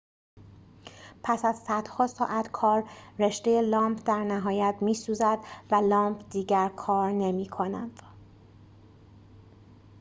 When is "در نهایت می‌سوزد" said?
4.07-5.39